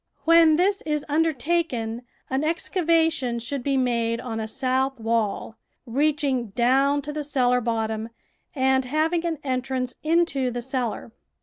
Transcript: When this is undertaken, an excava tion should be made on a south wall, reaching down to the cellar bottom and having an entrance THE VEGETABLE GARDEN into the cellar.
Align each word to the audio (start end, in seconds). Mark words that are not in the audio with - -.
When 0.25 0.55
this 0.55 0.81
is 0.83 1.05
undertaken, 1.07 2.01
an 2.27 2.41
excava 2.41 3.11
tion 3.11 3.37
should 3.37 3.61
be 3.61 3.77
made 3.77 4.19
on 4.19 4.39
a 4.39 4.47
south 4.47 4.99
wall, 4.99 5.57
reaching 5.85 6.47
down 6.47 7.03
to 7.03 7.13
the 7.13 7.23
cellar 7.23 7.61
bottom 7.61 8.09
and 8.55 8.83
having 8.85 9.23
an 9.27 9.37
entrance 9.43 9.91
THE 9.93 9.99
VEGETABLE 10.09 10.15
GARDEN 10.15 10.21
into 10.47 10.51
the 10.51 10.61
cellar. 10.63 11.11